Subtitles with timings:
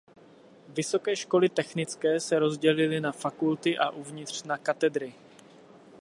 [0.69, 5.13] Vysoké školy technické se rozdělily na fakulty a uvnitř na katedry.